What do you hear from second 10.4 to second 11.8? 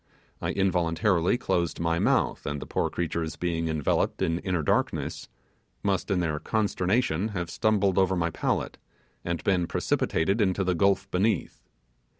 into the gulf beneath.